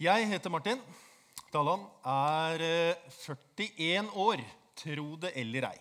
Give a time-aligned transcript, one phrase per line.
[0.00, 0.78] Jeg heter Martin
[1.52, 4.40] Dalland, er eh, 41 år,
[4.80, 5.80] tro det eller ei.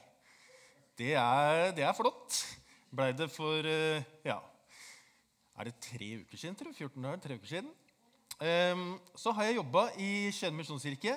[1.00, 2.40] Det er, det er flott.
[2.92, 4.36] Blei det for eh, ja,
[5.56, 6.76] er det tre uker siden, tror jeg?
[6.82, 7.72] 14 dager, tre uker siden.
[8.44, 8.84] Ehm,
[9.16, 11.16] så har jeg jobba i Skien misjonskirke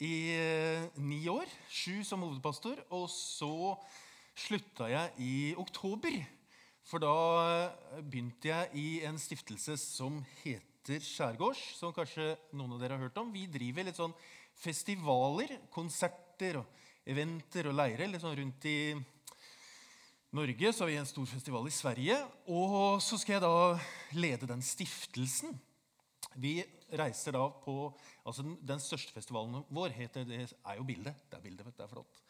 [0.00, 1.44] i eh, ni år.
[1.68, 2.80] Sju som hovedpastor.
[2.88, 3.76] Og så
[4.32, 6.22] slutta jeg i oktober.
[6.88, 7.14] For da
[7.44, 13.04] eh, begynte jeg i en stiftelse som heter Skjærgårds, som kanskje noen av dere har
[13.04, 13.32] hørt om.
[13.32, 14.14] Vi driver litt sånn
[14.56, 18.78] festivaler, konserter og eventer og leirer litt sånn rundt i
[20.36, 20.72] Norge.
[20.72, 22.16] Så har vi en stor festival i Sverige.
[22.48, 25.58] Og så skal jeg da lede den stiftelsen.
[26.40, 26.60] Vi
[26.96, 27.76] reiser da på
[28.24, 31.16] altså den, største festivalen vår heter, det er jo Bildet.
[31.28, 32.22] Det er bildet, det er flott.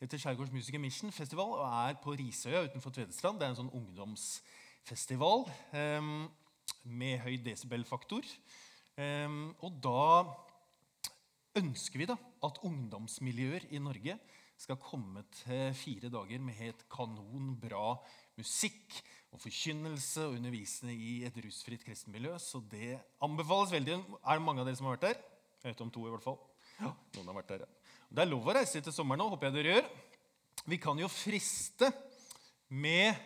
[0.00, 3.40] Heter Skjærgårds Music Mission Festival og er på Risøya utenfor Tvedestrand.
[3.40, 5.46] Det er en sånn ungdomsfestival.
[5.72, 6.26] Um,
[6.84, 8.26] med høy desibelfaktor.
[9.00, 10.24] Ehm, og da
[11.60, 12.16] ønsker vi da
[12.46, 14.16] at ungdomsmiljøer i Norge
[14.56, 17.96] skal komme til fire dager med helt kanonbra
[18.38, 18.96] musikk
[19.34, 22.36] og forkynnelse og undervisning i et rusfritt kristenmiljø.
[22.40, 23.98] Så det anbefales veldig.
[24.00, 25.24] Er det mange av dere som har vært der?
[25.60, 26.38] Jeg vet om to i hvert fall.
[26.78, 27.94] Ja, noen har vært der, ja.
[28.06, 29.28] Det er lov å reise til sommeren nå.
[29.32, 29.88] håper jeg dere gjør.
[30.70, 31.90] Vi kan jo friste
[32.70, 33.16] med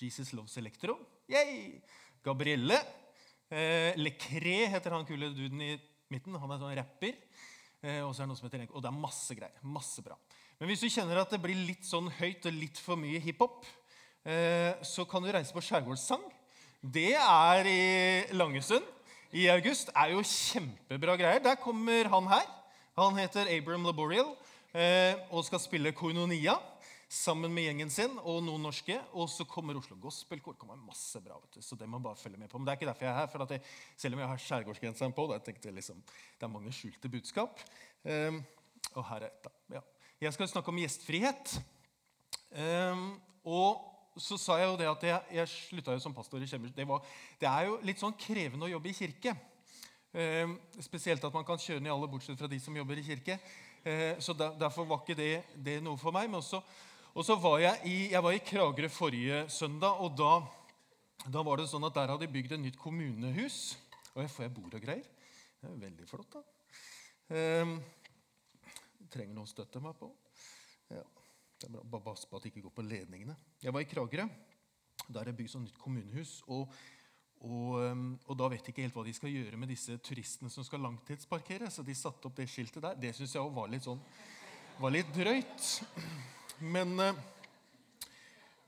[0.00, 0.96] Jesus Loves Electro.
[1.30, 1.78] Yay!
[2.24, 2.74] Gabrielle.
[3.54, 5.76] Eh, Lecré heter han kule duden i
[6.10, 6.34] midten.
[6.34, 7.12] Han er sånn rapper.
[7.84, 9.60] Eh, og så er det noe som heter Og det er masse greier.
[9.62, 10.16] Masse bra.
[10.58, 13.62] Men hvis du kjenner at det blir litt sånn høyt og litt for mye hiphop,
[14.26, 16.24] eh, så kan du reise på skjærgårdssang.
[16.82, 17.84] Det er i
[18.34, 18.90] Langesund
[19.30, 19.94] i august.
[19.94, 21.38] er jo kjempebra greier.
[21.46, 22.46] Der kommer han her.
[22.98, 24.34] Han heter Abram Laboriel
[24.74, 26.58] eh, og skal spille Koinonia
[27.10, 28.94] sammen med gjengen sin og noen norske.
[29.18, 30.54] Og så kommer Oslo Gospelkor.
[30.58, 31.62] Kommer masse bra, vet du.
[31.66, 32.58] så det må man bare følge med på.
[32.58, 33.30] Men det er ikke derfor jeg er her.
[33.32, 33.62] for jeg,
[33.96, 36.02] Selv om jeg har skjærgårdsgenseren på, da, jeg liksom,
[36.38, 37.62] det er mange skjulte budskap.
[38.04, 38.44] Um,
[38.94, 39.50] og her er et, da.
[39.74, 39.80] Ja.
[40.20, 41.54] Jeg skal snakke om gjestfrihet.
[42.54, 43.08] Um,
[43.44, 43.86] og
[44.20, 46.70] så sa jeg jo det at jeg, jeg slutta jo som pastor i Kjemmer.
[46.76, 46.86] Det,
[47.40, 49.34] det, er jo litt sånn krevende å jobbe i kirke.
[50.14, 53.38] Um, spesielt at man kan kjøre ned alle bortsett fra de som jobber i kirke.
[53.82, 56.30] Uh, så der, Derfor var ikke det, det noe for meg.
[56.30, 56.62] Men også
[57.14, 60.34] og så var jeg i, jeg var i Kragerø forrige søndag, og da,
[61.26, 63.78] da, var det sånn at der hadde de bygd et nytt kommunehus.
[64.14, 65.08] Og jeg får jeg bord og greier.
[65.60, 66.44] Det er veldig flott, da.
[67.30, 67.74] Um,
[69.10, 70.08] trenger noen å støtte meg på.
[70.90, 71.84] Ja, det er bra.
[71.96, 73.36] Bare pass på at det ikke går på ledningene.
[73.62, 74.26] Jeg var i Kragerø.
[75.10, 76.40] Der er det bygd sånn nytt kommunehus.
[76.46, 76.70] Og,
[77.42, 80.50] og, ehm, og, da vet de ikke helt hva de skal gjøre med disse turistene
[80.52, 81.70] som skal langtidsparkere.
[81.74, 82.98] Så de satte opp det skiltet der.
[83.02, 84.02] Det syns jeg var litt sånn
[84.80, 85.74] var litt drøyt.
[86.60, 87.14] Men, eh,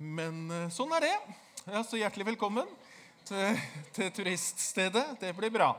[0.00, 1.16] men eh, sånn er det.
[1.66, 2.68] Ja, så hjertelig velkommen
[3.28, 3.58] til,
[3.92, 5.02] til turiststedet.
[5.20, 5.74] Det blir bra.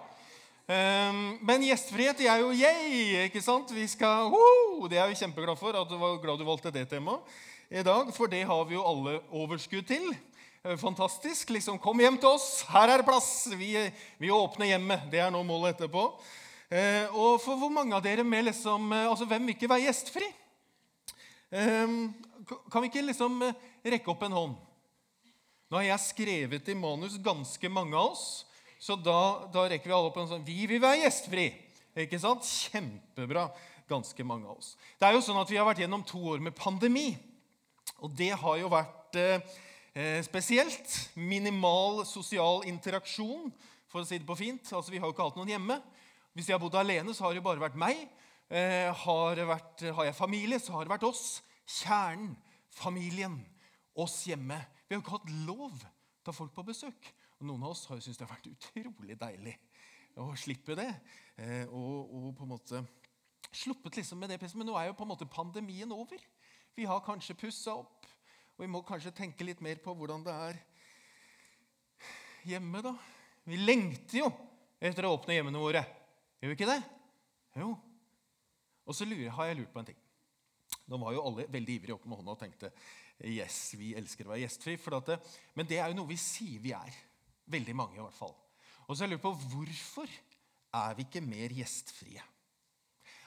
[0.64, 3.26] Um, men gjestfrihet er jo yay!
[3.26, 3.74] ikke sant?
[3.74, 5.74] Vi skal, oh, Det er vi kjempeglad for.
[5.74, 7.26] at du var glad du valgte det temaet
[7.74, 8.14] i dag.
[8.14, 10.06] For det har vi jo alle overskudd til.
[10.78, 11.50] Fantastisk.
[11.50, 12.62] liksom, Kom hjem til oss.
[12.70, 13.50] Her er det plass.
[13.58, 13.74] Vi,
[14.22, 15.10] vi åpner hjemmet.
[15.10, 16.06] Det er nå målet etterpå.
[17.18, 20.30] Og for hvor mange av dere med liksom, altså Hvem vil ikke være gjestfri?
[21.54, 22.14] Ehm,
[22.72, 23.58] kan vi ikke liksom eh,
[23.94, 24.56] rekke opp en hånd?
[25.70, 28.24] Nå har jeg skrevet i manus ganske mange av oss,
[28.82, 31.46] så da, da rekker vi alle opp en sånn Vi vil være gjestfri.
[32.04, 32.46] Ikke sant?
[32.46, 33.48] Kjempebra.
[33.88, 34.74] Ganske mange av oss.
[34.98, 37.14] Det er jo sånn at Vi har vært gjennom to år med pandemi.
[38.02, 39.54] Og det har jo vært eh,
[39.94, 40.98] eh spesielt.
[41.16, 43.54] Minimal sosial interaksjon,
[43.88, 44.66] for å si det på fint.
[44.74, 45.80] Altså, Vi har jo ikke hatt noen hjemme.
[46.34, 48.08] Hvis jeg har bodd alene, så har det jo bare vært meg.
[48.52, 51.42] Eh, har, vært, har, jeg familie, så har det vært oss.
[51.80, 52.34] Kjernen,
[52.76, 53.40] familien,
[53.96, 54.60] oss hjemme.
[54.88, 57.14] Vi har jo ikke hatt lov til å ha folk på besøk.
[57.40, 59.56] Og Noen av oss har jo syntes det har vært utrolig deilig
[60.22, 60.90] å slippe det.
[61.42, 62.84] Eh, og, og, på en måte
[63.54, 64.40] sluppet liksom med det.
[64.58, 66.22] Men nå er jo på en måte pandemien over.
[66.74, 68.08] Vi har kanskje pussa opp,
[68.58, 70.62] og vi må kanskje tenke litt mer på hvordan det er
[72.50, 72.82] hjemme.
[72.86, 72.94] da.
[73.46, 74.30] Vi lengter jo
[74.84, 75.84] etter å åpne hjemmene våre.
[76.42, 76.80] Gjør vi ikke det?
[77.62, 77.76] Jo,
[78.84, 80.00] og så lurer, har jeg lurt på en ting.
[80.92, 82.72] Nå var jo alle veldig ivrige opp med hånda og tenkte
[83.24, 84.76] yes, vi elsker å være gjestfri.
[85.08, 85.18] Det,
[85.56, 86.98] men det er jo noe vi sier vi er.
[87.54, 88.36] Veldig mange, i hvert fall.
[88.88, 90.12] Og så har jeg lurt på hvorfor
[90.74, 92.24] er vi ikke mer gjestfrie?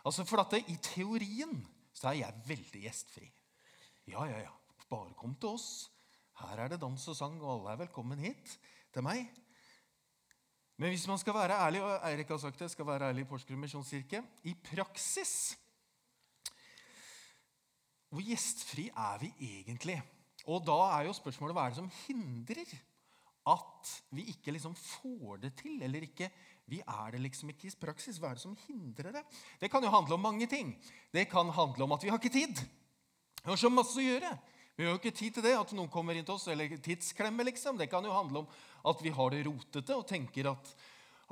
[0.06, 1.58] Altså, For at det, i teorien
[1.96, 3.26] så er jeg veldig gjestfri.
[4.12, 4.54] Ja, ja, ja.
[4.90, 5.88] Bare kom til oss.
[6.38, 8.52] Her er det dans og sang, og alle er velkommen hit
[8.94, 9.24] til meg.
[10.76, 13.28] Men hvis man skal være ærlig, og Eirik har sagt det, skal være ærlig i
[13.28, 15.56] Porsgrunn misjonskirke I praksis
[18.12, 19.96] Hvor gjestfri er vi egentlig?
[20.46, 22.76] Og da er jo spørsmålet hva er det som hindrer
[23.46, 26.28] at vi ikke liksom får det til, eller ikke
[26.66, 28.18] vi er det liksom ikke i praksis.
[28.18, 29.22] Hva er det som hindrer det?
[29.60, 30.72] Det kan jo handle om mange ting.
[31.14, 32.62] Det kan handle om at vi har ikke tid.
[33.42, 34.32] Vi har så masse å gjøre.
[34.76, 37.46] Vi har jo ikke tid til det, at noen kommer inn til oss, eller tidsklemme,
[37.48, 37.78] liksom.
[37.80, 38.50] Det kan jo handle om
[38.90, 40.72] at vi har det rotete og tenker at,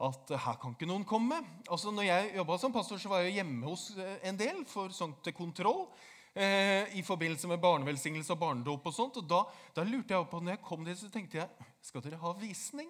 [0.08, 1.42] at her kan ikke noen komme.
[1.68, 4.94] Altså, når jeg jobba som pastor, så var jeg hjemme hos eh, en del for
[4.96, 5.84] sånn til kontroll.
[6.32, 9.20] Eh, I forbindelse med barnevelsignelse og barnedåp og sånt.
[9.20, 9.44] Og da,
[9.76, 12.88] da, lurte jeg på, når jeg kom dit, så tenkte jeg skal dere ha visning?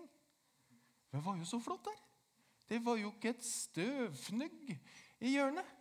[1.11, 1.99] Det var jo så flott der.
[2.71, 4.71] Det var jo ikke et støvfnugg
[5.19, 5.74] i hjørnet.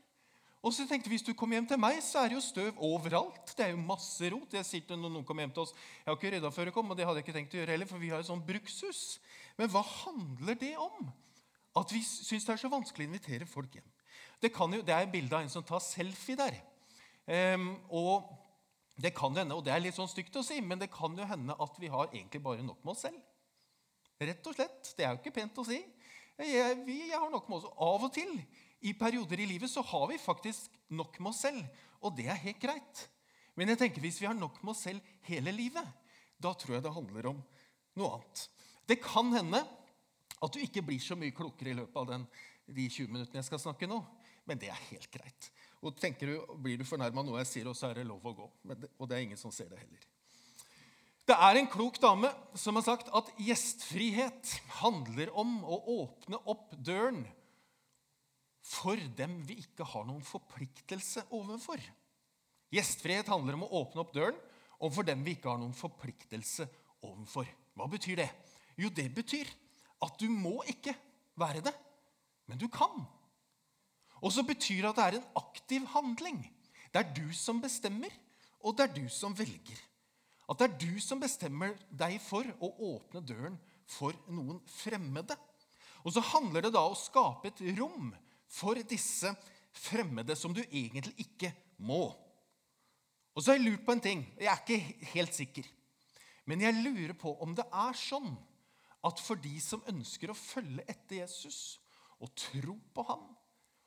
[0.64, 2.78] Og så tenkte jeg, Hvis du kommer hjem til meg, så er det jo støv
[2.80, 3.52] overalt.
[3.58, 4.54] Det er jo masse rot.
[4.56, 6.76] Jeg sier til når noen kommer hjem til oss, Jeg har ikke rydda før jeg
[6.78, 8.46] kom, og det hadde jeg ikke tenkt å gjøre heller, for vi har jo sånn
[8.48, 9.02] brukshus.
[9.60, 11.12] Men hva handler det om?
[11.76, 13.90] At vi syns det er så vanskelig å invitere folk hjem.
[14.40, 16.56] Det, jo, det er bilde av en som tar selfie der.
[17.28, 18.32] Um, og
[19.00, 21.28] det kan hende, og det er litt sånn stygt å si, men det kan jo
[21.28, 23.20] hende at vi har egentlig bare nok med oss selv.
[24.22, 24.94] Rett og slett.
[24.96, 25.80] Det er jo ikke pent å si.
[26.40, 27.72] Jeg, vi, jeg har nok med oss.
[27.82, 28.32] Av og til
[28.84, 31.62] i perioder i livet så har vi faktisk nok med oss selv,
[32.04, 33.04] og det er helt greit.
[33.56, 35.86] Men jeg tenker hvis vi har nok med oss selv hele livet,
[36.42, 37.40] da tror jeg det handler om
[38.00, 38.48] noe annet.
[38.90, 39.62] Det kan hende
[40.44, 42.26] at du ikke blir så mye klokere i løpet av den,
[42.68, 44.02] de 20 minuttene jeg skal snakke nå,
[44.50, 45.48] men det er helt greit.
[45.84, 48.36] Og tenker du, Blir du fornærma nå jeg sier, og så er det lov å
[48.36, 48.50] gå.
[48.68, 50.04] Det, og det er ingen som ser det heller.
[51.24, 52.28] Det er en klok dame
[52.60, 57.22] som har sagt at gjestfrihet handler om å åpne opp døren
[58.64, 61.82] for dem vi ikke har noen forpliktelse overfor.
[62.74, 64.40] Gjestfrihet handler om å åpne opp døren
[64.80, 66.66] overfor dem vi ikke har noen forpliktelse
[67.04, 67.48] overfor.
[67.78, 68.30] Hva betyr det?
[68.80, 69.50] Jo, det betyr
[70.04, 70.96] at du må ikke
[71.40, 71.74] være det,
[72.50, 73.04] men du kan.
[74.24, 76.42] Og så betyr det at det er en aktiv handling.
[76.94, 78.12] Det er du som bestemmer,
[78.64, 79.80] og det er du som velger.
[80.50, 83.56] At det er du som bestemmer deg for å åpne døren
[83.90, 85.36] for noen fremmede.
[86.04, 88.12] Og så handler det da om å skape et rom
[88.54, 89.32] for disse
[89.74, 91.52] fremmede som du egentlig ikke
[91.82, 92.06] må.
[93.34, 94.26] Og så har jeg lurt på en ting.
[94.38, 95.70] Jeg er ikke helt sikker.
[96.46, 98.34] Men jeg lurer på om det er sånn
[99.04, 101.80] at for de som ønsker å følge etter Jesus
[102.24, 103.26] og tro på ham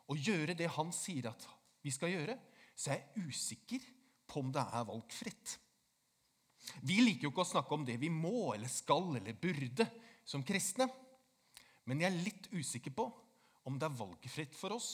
[0.07, 1.47] og gjøre det han sier at
[1.85, 2.35] vi skal gjøre,
[2.77, 3.87] så er jeg usikker
[4.27, 5.55] på om det er valgfritt.
[6.83, 9.87] Vi liker jo ikke å snakke om det vi må eller skal eller burde
[10.27, 10.89] som kristne.
[11.87, 13.07] Men jeg er litt usikker på
[13.67, 14.91] om det er valgfritt for oss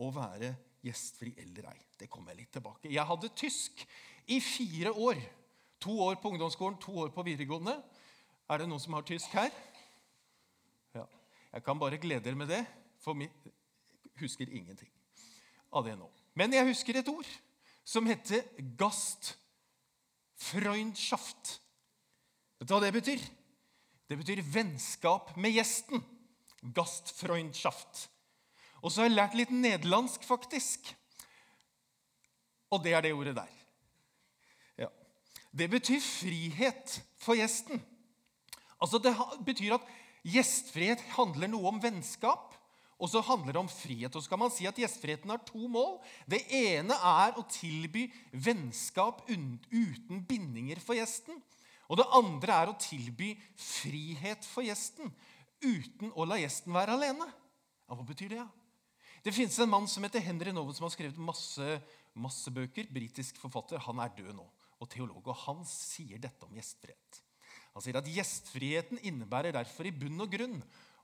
[0.00, 0.54] å være
[0.84, 1.80] gjestfri eller ei.
[2.00, 2.92] Det kommer jeg litt tilbake.
[2.92, 3.86] Jeg hadde tysk
[4.32, 5.16] i fire år.
[5.80, 7.82] To år på ungdomsskolen, to år på videregående.
[8.50, 9.50] Er det noen som har tysk her?
[10.96, 11.04] Ja.
[11.52, 12.64] Jeg kan bare glede dere med det,
[13.00, 13.30] for jeg
[14.20, 14.92] husker ingenting
[15.72, 16.08] av det nå.
[16.36, 17.26] Men jeg husker et ord
[17.84, 18.42] som heter
[18.80, 21.60] gastfreundschaft.
[22.60, 23.20] Vet du hva det betyr?
[24.10, 25.98] Det betyr vennskap med gjesten.
[26.60, 28.08] Gastfreundschaft.
[28.80, 30.92] Og så har jeg lært litt nederlandsk, faktisk.
[32.70, 33.56] Og det er det ordet der.
[34.84, 34.90] Ja.
[35.52, 37.82] Det betyr frihet for gjesten.
[38.80, 39.12] Altså Det
[39.44, 39.88] betyr at
[40.24, 42.54] gjestfrihet handler noe om vennskap,
[43.00, 44.16] og så handler det om frihet.
[44.16, 45.96] Og så kan man si at Gjestfriheten har to mål.
[46.28, 51.38] Det ene er å tilby vennskap uten bindinger for gjesten.
[51.88, 55.08] Og det andre er å tilby frihet for gjesten
[55.62, 57.28] uten å la gjesten være alene.
[57.86, 58.40] Ja, Hva betyr det?
[58.40, 58.48] Ja?
[59.20, 61.80] Det finnes en mann som heter Henry Noven, som har skrevet masse,
[62.16, 62.88] masse bøker.
[62.88, 63.82] Britisk forfatter.
[63.84, 64.46] Han er død nå
[64.80, 65.26] og teolog.
[65.26, 67.20] og Han sier dette om gjestfrihet.
[67.74, 70.56] Han sier at gjestfriheten innebærer derfor i bunn og grunn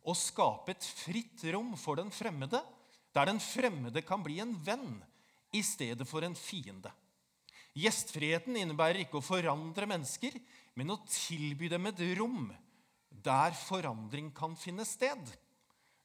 [0.06, 2.62] å skape et fritt rom for den fremmede,
[3.14, 4.96] der den fremmede kan bli en venn
[5.54, 6.90] i stedet for en fiende.
[7.76, 10.36] Gjestfriheten innebærer ikke å forandre mennesker,
[10.76, 12.48] men å tilby dem et rom
[13.24, 15.32] der forandring kan finne sted.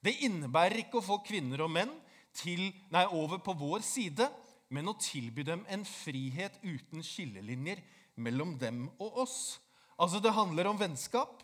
[0.01, 1.91] Det innebærer ikke å få kvinner og menn
[2.37, 4.27] til, nei, over på vår side,
[4.71, 7.81] men å tilby dem en frihet uten skillelinjer
[8.21, 9.59] mellom dem og oss.
[9.99, 11.43] Altså, Det handler om vennskap,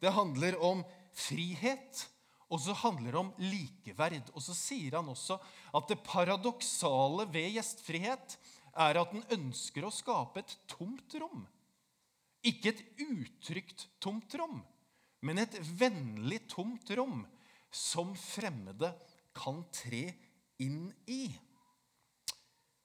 [0.00, 0.82] det handler om
[1.14, 2.08] frihet,
[2.50, 4.30] og så handler det om likeverd.
[4.34, 5.38] Og så sier han også
[5.74, 8.36] at det paradoksale ved gjestfrihet
[8.74, 11.44] er at den ønsker å skape et tomt rom.
[12.44, 14.60] Ikke et utrygt tomt rom,
[15.24, 17.22] men et vennlig, tomt rom
[17.74, 18.92] som fremmede
[19.34, 20.06] kan tre
[20.62, 21.26] inn i.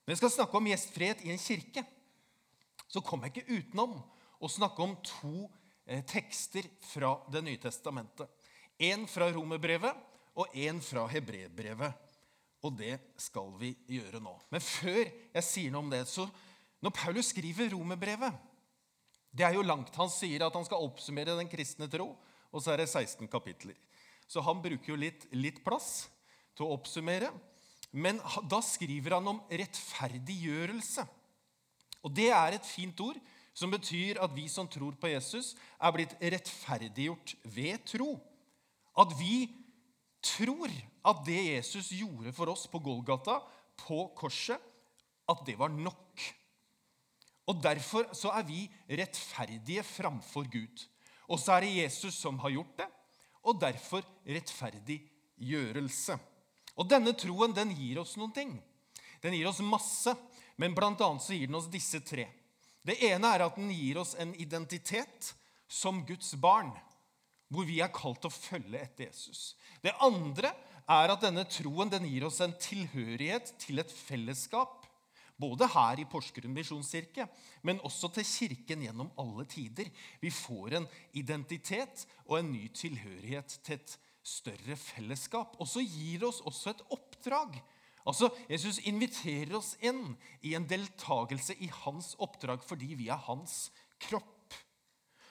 [0.05, 1.83] Når jeg skal snakke om gjestfrihet i en kirke,
[2.89, 3.99] så kommer jeg ikke utenom
[4.39, 5.49] å snakke om to
[5.85, 8.31] eh, tekster fra Det nye testamentet.
[8.79, 10.07] En fra romerbrevet
[10.39, 12.07] og en fra hebreerbrevet.
[12.65, 14.33] Og det skal vi gjøre nå.
[14.51, 16.25] Men før jeg sier noe om det, så
[16.79, 18.47] når Paulus skriver romerbrevet
[19.29, 19.93] Det er jo langt.
[19.99, 22.15] Han sier at han skal oppsummere den kristne tro
[22.49, 23.75] og så er det 16 kapitler.
[24.29, 26.07] så han bruker jo litt, litt plass
[26.53, 27.31] til å oppsummere.
[27.91, 31.05] Men da skriver han om rettferdiggjørelse.
[32.05, 33.17] Og det er et fint ord
[33.57, 38.13] som betyr at vi som tror på Jesus, er blitt rettferdiggjort ved tro.
[38.99, 39.49] At vi
[40.23, 40.69] tror
[41.09, 43.39] at det Jesus gjorde for oss på Golgata,
[43.79, 44.59] på korset,
[45.29, 46.29] at det var nok.
[47.49, 50.85] Og Derfor så er vi rettferdige framfor Gud.
[51.29, 52.89] Og så er det Jesus som har gjort det,
[53.45, 56.17] og derfor rettferdiggjørelse.
[56.79, 58.51] Og denne troen den gir oss noen ting.
[59.21, 60.15] Den gir oss masse,
[60.59, 61.09] men bl.a.
[61.19, 62.27] så gir den oss disse tre.
[62.83, 65.33] Det ene er at den gir oss en identitet
[65.69, 66.71] som Guds barn,
[67.49, 69.53] hvor vi er kalt til å følge etter Jesus.
[69.83, 70.53] Det andre
[70.89, 74.78] er at denne troen den gir oss en tilhørighet til et fellesskap.
[75.39, 77.29] Både her i Porsgrunn misjonskirke,
[77.63, 79.87] men også til Kirken gjennom alle tider.
[80.19, 85.55] Vi får en identitet og en ny tilhørighet til et større fellesskap.
[85.59, 87.55] Og så gir det oss også et oppdrag.
[88.07, 90.15] Altså, Jesus inviterer oss inn
[90.45, 93.69] i en deltakelse i hans oppdrag fordi vi er hans
[94.01, 94.55] kropp.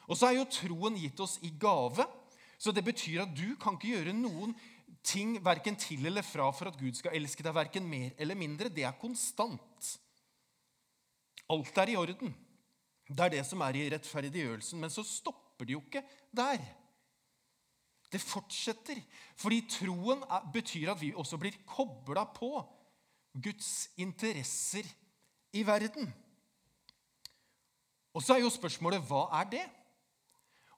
[0.08, 2.06] Og så er jo troen gitt oss i gave,
[2.58, 4.54] så det betyr at du kan ikke gjøre noen
[5.04, 8.72] ting verken til eller fra for at Gud skal elske deg verken mer eller mindre.
[8.72, 9.60] Det er konstant.
[11.48, 12.34] Alt er i orden.
[13.08, 14.80] Det er det som er i rettferdiggjørelsen.
[14.80, 16.04] Men så stopper det jo ikke
[16.36, 16.60] der.
[18.12, 19.00] Det fortsetter.
[19.36, 22.52] Fordi troen betyr at vi også blir kobla på
[23.32, 24.86] Guds interesser
[25.52, 26.08] i verden.
[28.16, 29.64] Og så er jo spørsmålet hva er det?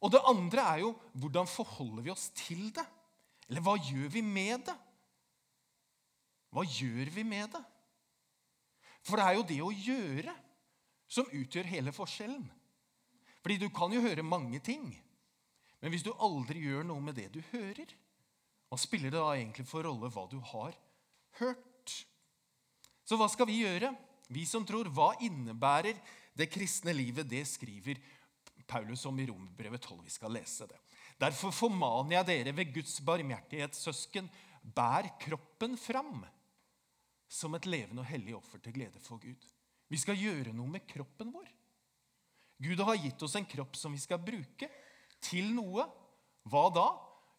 [0.01, 2.87] Og det andre er jo hvordan forholder vi oss til det?
[3.49, 4.77] Eller hva gjør vi med det?
[6.51, 7.63] Hva gjør vi med det?
[9.07, 10.35] For det er jo det å gjøre
[11.11, 12.45] som utgjør hele forskjellen.
[13.41, 14.93] Fordi du kan jo høre mange ting.
[15.81, 17.91] Men hvis du aldri gjør noe med det du hører,
[18.71, 20.77] hva spiller det da egentlig for rolle hva du har
[21.41, 21.95] hørt?
[23.03, 23.91] Så hva skal vi gjøre?
[24.31, 25.99] Vi som tror, hva innebærer
[26.39, 27.27] det kristne livet?
[27.27, 27.99] Det skriver
[28.71, 30.05] Paulus om i Romerbrevet 12.
[30.07, 30.79] Vi skal lese det.
[31.21, 34.31] Derfor formaner jeg dere ved Guds barmhjertighet, søsken,
[34.63, 36.23] bær kroppen fram
[37.31, 39.43] som et levende og hellig offer til glede for Gud.
[39.91, 41.49] Vi skal gjøre noe med kroppen vår.
[42.61, 44.69] Gud har gitt oss en kropp som vi skal bruke
[45.25, 45.87] til noe.
[46.51, 46.89] Hva da?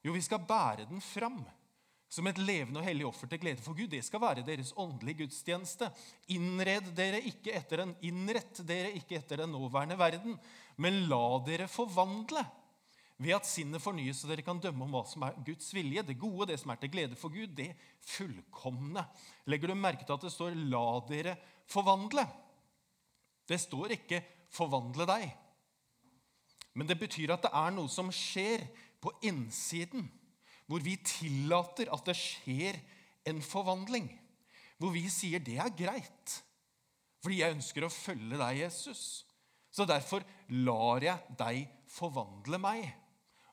[0.03, 1.41] Jo, vi skal bære den fram
[2.11, 3.87] som et levende og hellig offer til glede for Gud.
[3.93, 5.87] Det skal være deres åndelige gudstjeneste.
[6.35, 10.35] Innred dere ikke etter den, innrett dere ikke etter den nåværende verden,
[10.81, 12.43] men la dere forvandle
[13.21, 16.03] ved at sinnet fornyes, så dere kan dømme om hva som er Guds vilje.
[16.03, 17.69] Det gode, det som er til glede for Gud, det
[18.03, 19.05] fullkomne.
[19.47, 21.37] Legger du merke til at det står 'la dere
[21.69, 22.27] forvandle'?
[23.51, 25.31] Det står ikke 'forvandle deg'.
[26.73, 28.63] Men det betyr at det er noe som skjer
[29.03, 30.07] på innsiden,
[30.69, 32.79] hvor vi tillater at det skjer
[33.27, 34.07] en forvandling.
[34.79, 36.37] Hvor vi sier det er greit,
[37.21, 39.25] fordi jeg ønsker å følge deg, Jesus.
[39.71, 42.87] Så derfor lar jeg deg forvandle meg.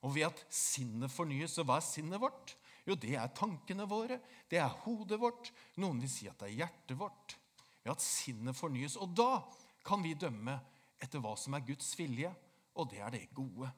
[0.07, 2.55] Og ved at sinnet fornyes, og hva er sinnet vårt?
[2.89, 4.17] Jo, det er tankene våre,
[4.49, 5.51] det er hodet vårt.
[5.83, 7.35] Noen vil si at det er hjertet vårt.
[7.83, 8.97] Ved at sinnet fornyes.
[8.97, 9.43] Og da
[9.89, 10.59] kan vi dømme
[11.01, 12.31] etter hva som er Guds vilje,
[12.77, 13.71] og det er det gode.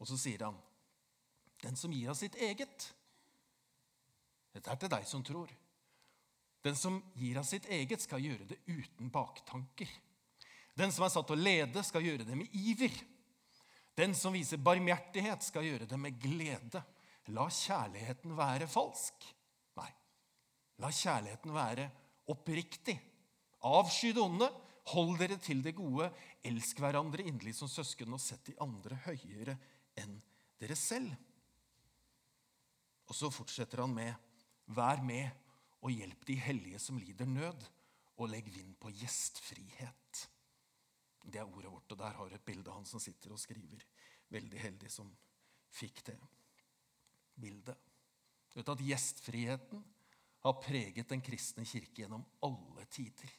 [0.00, 0.58] Og så sier han,
[1.60, 2.92] 'Den som gir av sitt eget'
[4.52, 5.50] Dette er til deg som tror.
[6.64, 9.88] Den som gir av sitt eget, skal gjøre det uten baktanker.
[10.74, 12.96] Den som er satt til å lede, skal gjøre det med iver.
[13.94, 16.82] Den som viser barmhjertighet, skal gjøre det med glede.
[17.36, 19.14] La kjærligheten være falsk.
[20.80, 21.86] La kjærligheten være
[22.32, 22.96] oppriktig.
[23.68, 24.48] Avsky det onde,
[24.94, 26.08] hold dere til det gode,
[26.46, 29.58] elsk hverandre inderlig som søsken og sett de andre høyere
[30.00, 30.16] enn
[30.60, 31.12] dere selv.
[33.10, 34.14] Og så fortsetter han med
[34.70, 35.26] Vær med
[35.82, 37.64] og hjelp de hellige som lider nød,
[38.20, 40.26] og legg vind på gjestfrihet.
[41.24, 43.40] Det er ordet vårt, og der har du et bilde av han som sitter og
[43.40, 43.80] skriver.
[44.30, 45.08] Veldig heldig som
[45.72, 46.18] fikk det
[47.40, 47.78] bildet.
[48.52, 49.82] Du vet at gjestfriheten
[50.40, 53.32] har preget den kristne kirke gjennom alle tider.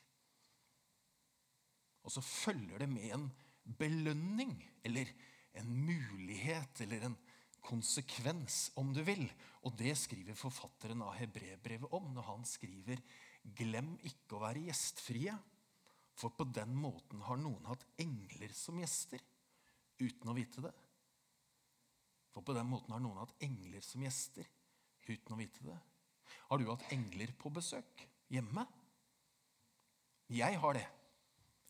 [2.05, 3.27] Og så følger det med en
[3.77, 4.55] belønning
[4.85, 5.09] eller
[5.57, 7.17] en mulighet eller en
[7.61, 9.27] konsekvens, om du vil.
[9.65, 13.01] Og det skriver forfatteren av Hebrebrevet om når han skriver
[13.41, 15.33] Glem ikke å være gjestfrie,
[16.13, 19.21] for på den måten har noen hatt engler som gjester
[20.01, 20.73] uten å vite det.
[22.31, 24.45] For på den måten har noen hatt engler som gjester
[25.07, 25.77] uten å vite det.
[26.51, 28.65] Har du hatt engler på besøk hjemme?
[30.35, 30.87] Jeg har det.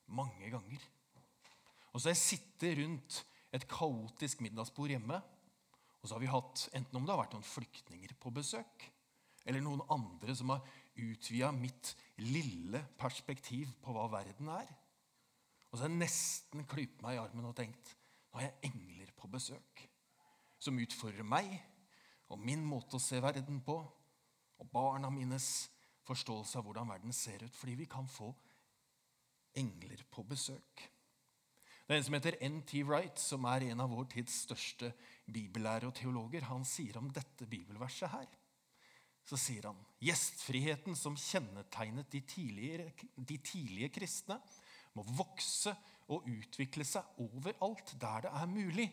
[0.09, 0.81] Mange ganger.
[1.93, 3.19] Og så har jeg sittet rundt
[3.53, 5.19] et kaotisk middagsbord hjemme.
[6.01, 8.87] Og så har vi hatt, enten om det har vært noen flyktninger på besøk,
[9.45, 10.65] eller noen andre som har
[10.97, 11.93] utvida mitt
[12.25, 14.65] lille perspektiv på hva verden er.
[15.69, 17.93] Og så har jeg nesten klypt meg i armen og tenkt
[18.31, 19.81] nå har jeg engler på besøk
[20.61, 21.51] som utfordrer meg
[22.31, 23.75] og min måte å se verden på,
[24.61, 25.69] og barna mines
[26.07, 28.31] forståelse av hvordan verden ser ut, fordi vi kan få
[29.57, 30.87] engler på besøk.
[31.85, 32.83] Det er en som heter N.T.
[32.87, 34.93] Wright, som er en av vår tids største
[35.27, 36.45] bibellærere og teologer.
[36.47, 38.29] Han sier om dette bibelverset her
[39.27, 42.21] så sier han gjestfriheten som kjennetegnet de
[43.15, 44.39] de tidlige kristne,
[44.97, 45.71] må vokse
[46.11, 48.89] og utvikle seg overalt der det er mulig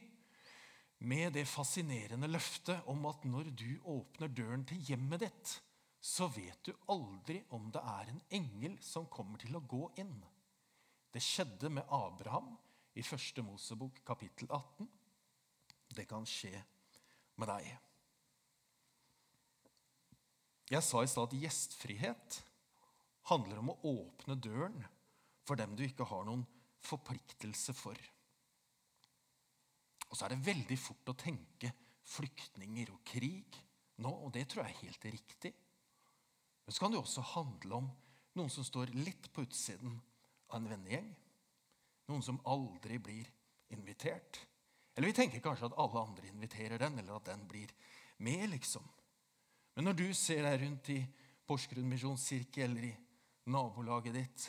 [0.98, 5.52] med det fascinerende løftet om at når du åpner døren til hjemmet ditt,
[6.00, 10.16] så vet du aldri om det er en engel som kommer til å gå inn.
[11.14, 12.52] Det skjedde med Abraham
[12.98, 14.88] i første Mosebok kapittel 18.
[15.94, 16.52] Det kan skje
[17.38, 17.70] med deg.
[20.68, 22.42] Jeg sa i stad at gjestfrihet
[23.30, 24.82] handler om å åpne døren
[25.48, 26.44] for dem du ikke har noen
[26.84, 27.96] forpliktelse for.
[30.08, 31.72] Og så er det veldig fort å tenke
[32.08, 33.58] flyktninger og krig
[34.02, 35.52] nå, og det tror jeg er helt riktig.
[36.64, 37.88] Men så kan det jo også handle om
[38.38, 39.96] noen som står litt på utsiden
[40.48, 41.08] av en vennegjeng.
[42.08, 43.28] Noen som aldri blir
[43.74, 44.40] invitert.
[44.94, 47.72] Eller vi tenker kanskje at alle andre inviterer den, eller at den blir
[48.24, 48.86] med, liksom.
[49.76, 50.98] Men når du ser deg rundt i
[51.48, 52.94] Porsgrunn misjonskirke eller i
[53.48, 54.46] nabolaget ditt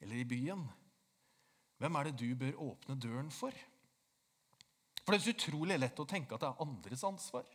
[0.00, 0.62] eller i byen,
[1.80, 3.52] hvem er det du bør åpne døren for?
[5.04, 7.46] For det er så utrolig lett å tenke at det er andres ansvar.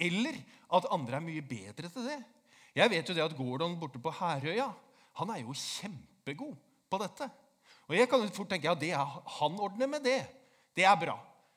[0.00, 0.36] Eller
[0.74, 2.18] at andre er mye bedre til det.
[2.74, 4.68] Jeg vet jo det at Gordon borte på Herøya
[5.18, 6.54] han er jo kjempegod
[6.90, 7.26] på dette.
[7.90, 10.20] Og jeg kan fort tenke ja, det er, han ordner med det.
[10.76, 11.16] Det er bra.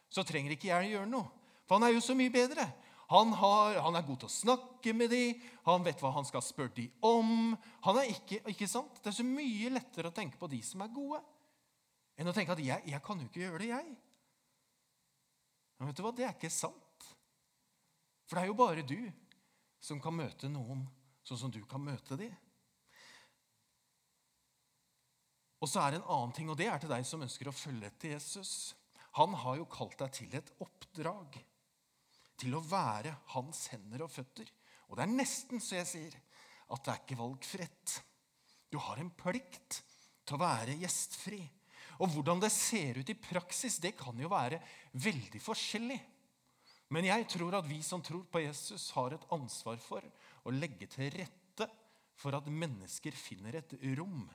[0.10, 1.30] Så trenger ikke jeg gjøre noe.
[1.68, 2.66] For han er jo så mye bedre.
[3.14, 6.42] Han, har, han er god til å snakke med dem, han vet hva han skal
[6.42, 7.54] spørre dem om.
[7.86, 8.98] Han er ikke, ikke sant?
[9.04, 11.20] Det er så mye lettere å tenke på de som er gode,
[12.18, 13.92] enn å tenke at jeg, jeg kan jo ikke gjøre det, jeg.
[15.78, 16.14] Men vet du hva?
[16.16, 17.08] Det er ikke sant.
[18.28, 19.00] For det er jo bare du
[19.84, 20.86] som kan møte noen
[21.28, 22.34] sånn som du kan møte dem.
[25.64, 27.56] Og så er det en annen ting, og det er til deg som ønsker å
[27.56, 28.74] følge etter Jesus.
[29.16, 31.38] Han har jo kalt deg til et oppdrag.
[32.42, 34.50] Til å være hans hender og føtter.
[34.90, 36.18] Og det er nesten så jeg sier
[36.74, 37.96] at det er ikke valgfritt.
[38.74, 39.80] Du har en plikt
[40.26, 41.40] til å være gjestfri.
[42.04, 44.60] Og hvordan det ser ut i praksis, det kan jo være
[45.00, 46.00] veldig forskjellig.
[46.92, 50.04] Men jeg tror at vi som tror på Jesus, har et ansvar for
[50.44, 51.70] å legge til rette
[52.20, 54.28] for at mennesker finner et rom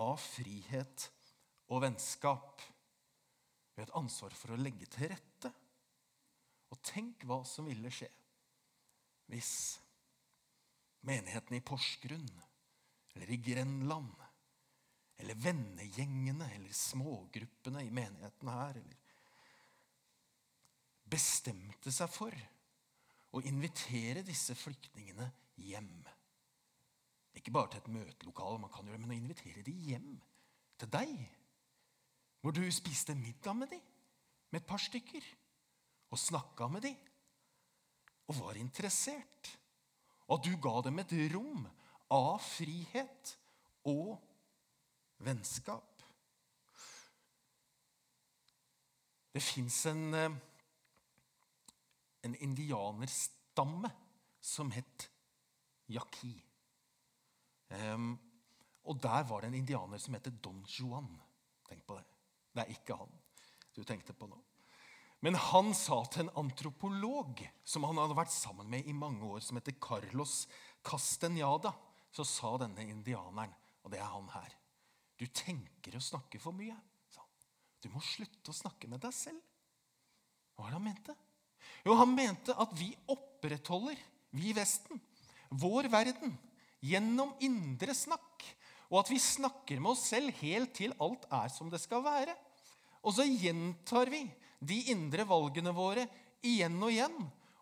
[0.00, 1.08] av frihet
[1.70, 2.62] og vennskap.
[3.74, 5.50] Vi har et ansvar for å legge til rette.
[6.70, 8.08] Og tenk hva som ville skje
[9.30, 9.78] hvis
[11.06, 12.30] menigheten i Porsgrunn
[13.14, 14.10] eller i Grenland
[15.20, 18.96] eller vennegjengene eller smågruppene i menigheten her eller
[21.10, 22.34] bestemte seg for
[23.34, 25.26] å invitere disse flyktningene
[25.62, 25.92] hjem.
[27.38, 30.10] Ikke bare til et møtelokale, man kan gjøre, men å invitere dem hjem
[30.80, 31.12] til deg.
[32.40, 33.82] Hvor du spiste middag med dem,
[34.50, 35.26] med et par stykker,
[36.10, 36.96] og snakka med dem,
[38.30, 39.50] og var interessert.
[40.30, 41.66] Og du ga dem et rom
[42.14, 43.34] av frihet
[43.86, 44.18] og
[45.24, 46.02] vennskap.
[49.32, 50.30] Det fins en, eh,
[52.22, 53.90] en indianerstamme
[54.40, 55.08] som het
[55.88, 56.34] yaki.
[57.68, 58.18] Um,
[58.84, 61.20] og der var det en indianer som het Don Juan.
[61.68, 62.04] Tenk på det.
[62.54, 63.12] Det er ikke han
[63.76, 64.38] du tenkte på nå.
[65.20, 69.40] Men han sa til en antropolog som han hadde vært sammen med i mange år,
[69.44, 70.48] som heter Carlos
[70.82, 71.74] Castenada,
[72.10, 73.52] så sa denne indianeren,
[73.84, 74.59] og det er han her
[75.20, 76.76] du tenker og snakker for mye.
[77.12, 77.48] sa han.
[77.84, 79.40] Du må slutte å snakke med deg selv.
[80.56, 81.16] Hva var det han mente?
[81.84, 84.00] Jo, han mente at vi opprettholder,
[84.36, 85.00] vi i Vesten,
[85.60, 86.32] vår verden
[86.80, 88.46] gjennom indre snakk.
[88.90, 92.34] Og at vi snakker med oss selv helt til alt er som det skal være.
[93.04, 94.24] Og så gjentar vi
[94.60, 96.06] de indre valgene våre
[96.44, 97.20] igjen og igjen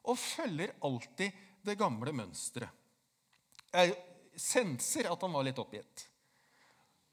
[0.08, 2.70] og følger alltid det gamle mønsteret.
[3.68, 3.92] Jeg
[4.38, 6.06] senser at han var litt oppgitt.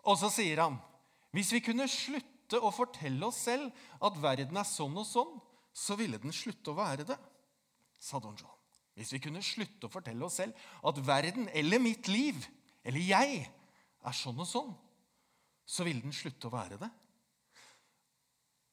[0.05, 0.79] Og så sier han
[1.35, 3.73] hvis vi kunne slutte å fortelle oss selv
[4.05, 5.33] at verden er sånn og sånn,
[5.75, 7.17] så ville den slutte å være det,
[7.99, 8.53] sa Don John.
[8.95, 10.55] Hvis vi kunne slutte å fortelle oss selv
[10.87, 12.39] at verden eller mitt liv
[12.85, 14.71] eller jeg er sånn og sånn,
[15.65, 16.89] så ville den slutte å være det.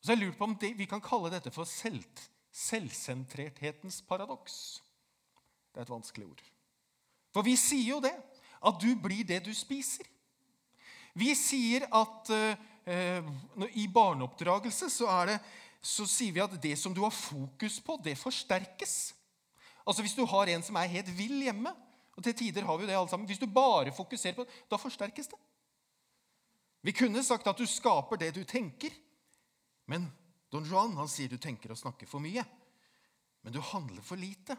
[0.02, 2.04] Så jeg lurer på om det, Vi kan kalle dette for selv,
[2.52, 4.82] selvsentrerthetens paradoks.
[5.72, 6.42] Det er et vanskelig ord.
[7.32, 8.12] For vi sier jo det,
[8.62, 10.06] at du blir det du spiser.
[11.18, 13.32] Vi sier at eh,
[13.76, 15.38] i barneoppdragelse så, det,
[15.82, 19.14] så, sier vi at det som du har fokus på, det forsterkes.
[19.86, 21.74] Altså Hvis du har en som er helt vill hjemme,
[22.16, 24.64] og til tider har vi jo det alle sammen, hvis du bare fokuserer på det,
[24.70, 25.38] da forsterkes det.
[26.82, 28.90] Vi kunne sagt at du skaper det du tenker,
[29.86, 30.10] men
[30.52, 32.44] Don Juan han sier du tenker og snakker for mye.
[33.42, 34.56] Men du handler for lite.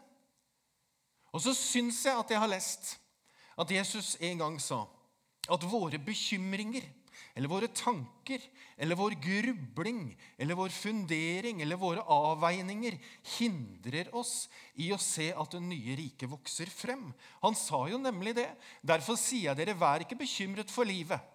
[1.34, 2.98] Og så syns jeg at jeg har lest
[3.58, 4.84] at Jesus en gang sa
[5.52, 6.86] at våre bekymringer
[7.34, 8.42] eller våre tanker
[8.78, 10.06] eller vår grubling
[10.38, 12.98] eller vår fundering eller våre avveininger
[13.38, 14.48] hindrer oss
[14.80, 17.10] i å se at det nye riket vokser frem.
[17.42, 18.50] Han sa jo nemlig det.
[18.86, 21.33] Derfor sier jeg dere, vær ikke bekymret for livet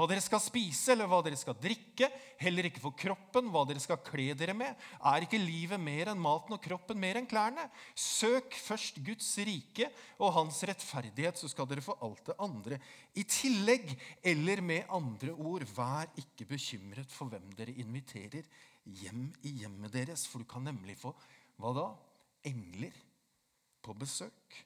[0.00, 2.06] hva dere skal spise eller hva dere skal drikke,
[2.40, 4.78] heller ikke for kroppen, hva dere skal kle dere med.
[5.04, 7.66] Er ikke livet mer enn maten og kroppen mer enn klærne?
[7.92, 12.78] Søk først Guds rike og hans rettferdighet, så skal dere få alt det andre
[13.12, 13.92] i tillegg.
[14.24, 18.48] Eller med andre ord, vær ikke bekymret for hvem dere inviterer
[19.02, 21.12] hjem i hjemmet deres, for du kan nemlig få
[21.60, 21.86] hva da?
[22.48, 22.96] Engler
[23.84, 24.56] på besøk.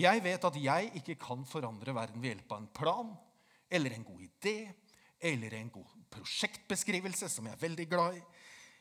[0.00, 3.14] Jeg vet at jeg ikke kan forandre verden ved hjelp av en plan
[3.74, 4.58] eller en god idé
[5.24, 8.22] eller en god prosjektbeskrivelse, som jeg er veldig glad i.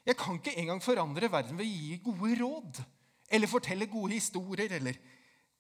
[0.06, 2.82] Jeg kan ikke engang forandre verden ved å gi gode råd
[3.34, 5.00] eller fortelle gode historier eller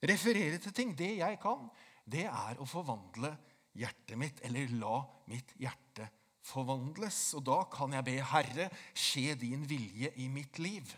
[0.04, 0.92] referere til ting.
[0.98, 1.70] Det jeg kan,
[2.06, 3.32] det er å forvandle
[3.80, 5.00] hjertet mitt, eller la
[5.32, 6.10] mitt hjerte
[6.46, 7.20] forvandles.
[7.40, 10.92] Og da kan jeg be Herre, skje din vilje i mitt liv.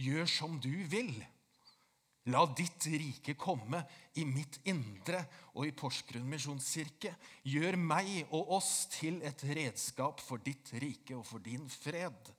[0.00, 1.14] Gjør som du vil.
[2.32, 3.84] La ditt rike komme
[4.18, 5.20] i mitt indre
[5.54, 7.12] og i Porsgrunn misjonskirke.
[7.46, 12.32] Gjør meg og oss til et redskap for ditt rike og for din fred.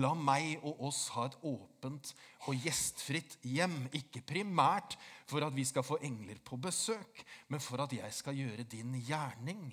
[0.00, 2.14] La meg og oss ha et åpent
[2.48, 4.96] og gjestfritt hjem, ikke primært
[5.30, 8.96] for at vi skal få engler på besøk, men for at jeg skal gjøre din
[9.06, 9.68] gjerning,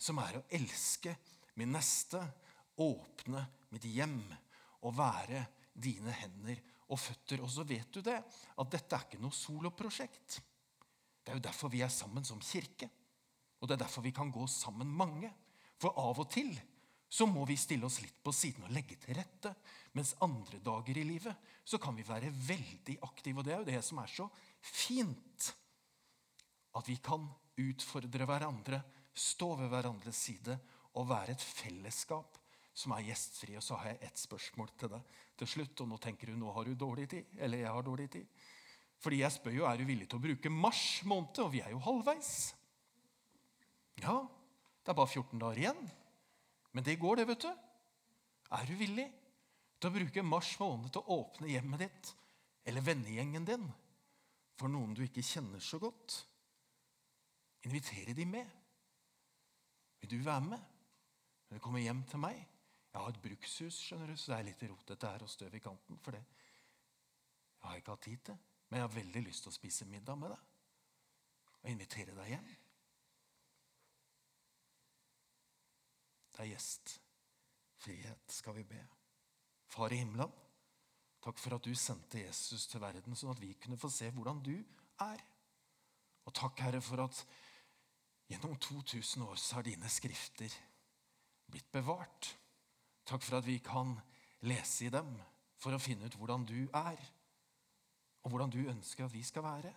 [0.00, 1.14] som er å elske
[1.60, 2.24] min neste,
[2.80, 4.22] åpne mitt hjem
[4.80, 5.44] og være
[5.76, 6.58] dine hender
[6.90, 7.42] og føtter.
[7.44, 10.40] Og så vet du det, at dette er ikke noe soloprosjekt.
[11.20, 12.90] Det er jo derfor vi er sammen som kirke.
[13.60, 15.30] Og det er derfor vi kan gå sammen mange.
[15.80, 16.52] For av og til
[17.10, 19.50] så må vi stille oss litt på siden og legge til rette.
[19.98, 23.40] Mens andre dager i livet så kan vi være veldig aktive.
[23.40, 24.28] Og det er jo det som er så
[24.62, 25.50] fint.
[26.78, 27.26] At vi kan
[27.60, 30.54] utfordre hverandre, stå ved hverandres side
[30.94, 32.38] og være et fellesskap
[32.72, 33.56] som er gjestfri.
[33.58, 35.82] Og så har jeg ett spørsmål til deg til slutt.
[35.82, 37.36] Og nå tenker du nå har du dårlig tid.
[37.38, 38.40] Eller jeg har dårlig tid.
[39.00, 41.72] Fordi jeg spør jo er du villig til å bruke mars måned, og vi er
[41.72, 42.34] jo halvveis.
[44.00, 44.18] Ja,
[44.84, 45.82] det er bare 14 dager igjen.
[46.76, 47.50] Men det går, det, vet du.
[48.50, 49.06] Er du villig
[49.80, 52.10] til å bruke mars måned til å åpne hjemmet ditt
[52.68, 53.64] eller vennegjengen din
[54.60, 56.20] for noen du ikke kjenner så godt?
[57.64, 58.56] Invitere de med.
[60.00, 60.68] Vil du være med?
[61.48, 62.40] Vil du komme hjem til meg?
[62.90, 65.62] Jeg har et brukshus, skjønner du, så det er litt rotete her og støv i
[65.62, 65.98] kanten.
[66.02, 66.24] For det
[67.60, 68.38] jeg har ikke hatt tid til.
[68.68, 70.46] Men jeg har veldig lyst til å spise middag med deg
[71.60, 72.46] og invitere deg hjem.
[76.30, 78.80] Det er gjestfrihet, skal vi be.
[79.70, 80.32] Far i himmelen,
[81.20, 84.40] takk for at du sendte Jesus til verden, sånn at vi kunne få se hvordan
[84.46, 84.54] du
[85.04, 85.20] er.
[86.24, 87.20] Og takk, Herre, for at
[88.30, 90.54] gjennom 2000 år så har dine skrifter
[91.50, 92.32] blitt bevart.
[93.06, 93.96] Takk for at vi kan
[94.46, 95.14] lese i dem
[95.60, 97.00] for å finne ut hvordan du er,
[98.24, 99.72] og hvordan du ønsker at vi skal være.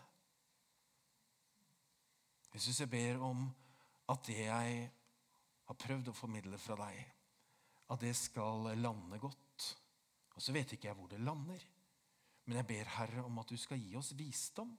[2.53, 3.47] Jesus, jeg ber om
[4.11, 4.89] at det jeg
[5.67, 6.99] har prøvd å formidle fra deg,
[7.93, 9.69] at det skal lande godt.
[10.35, 11.63] Og så vet ikke jeg hvor det lander.
[12.45, 14.73] Men jeg ber, Herre, om at du skal gi oss visdom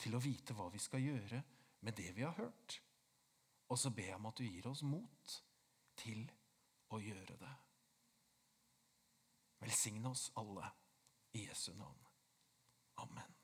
[0.00, 1.40] til å vite hva vi skal gjøre
[1.84, 2.76] med det vi har hørt.
[3.70, 5.34] Og så ber jeg om at du gir oss mot
[6.00, 6.24] til
[6.90, 7.52] å gjøre det.
[9.60, 10.72] Velsigne oss alle
[11.32, 12.06] i Jesu navn.
[12.94, 13.39] Amen.